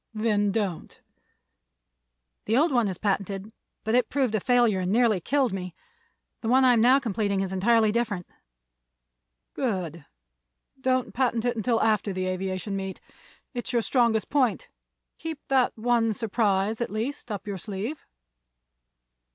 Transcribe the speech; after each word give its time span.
"Then 0.15 0.51
don't." 0.51 0.99
"The 2.45 2.57
old 2.57 2.71
one 2.71 2.87
is 2.87 2.97
patented, 2.97 3.51
but 3.83 3.93
it 3.93 4.09
proved 4.09 4.33
a 4.33 4.39
failure 4.39 4.79
and 4.79 4.91
nearly 4.91 5.19
killed 5.21 5.53
me. 5.53 5.75
The 6.41 6.47
one 6.49 6.65
I 6.65 6.73
am 6.73 6.81
now 6.81 6.97
completing 6.97 7.41
is 7.41 7.53
entirely 7.53 7.91
different." 7.91 8.25
"Good. 9.53 10.07
Don't 10.81 11.13
patent 11.13 11.45
it 11.45 11.55
until 11.55 11.79
after 11.83 12.11
the 12.11 12.25
aviation 12.25 12.75
meet. 12.75 12.99
It's 13.53 13.73
your 13.73 13.83
strongest 13.83 14.27
point. 14.31 14.69
Keep 15.19 15.37
that 15.49 15.77
one 15.77 16.13
surprise, 16.13 16.81
at 16.81 16.89
least, 16.89 17.31
up 17.31 17.45
your 17.45 17.59
sleeve." 17.59 18.07